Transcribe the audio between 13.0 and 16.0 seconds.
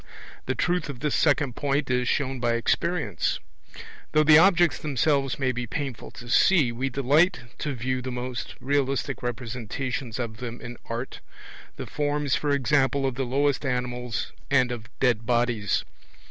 of the lowest animals and of dead bodies.